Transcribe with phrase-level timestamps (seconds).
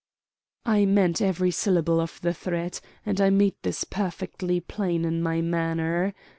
[0.65, 5.41] I meant every syllable of the threat, and I made this perfectly plain in my
[5.41, 6.15] manner.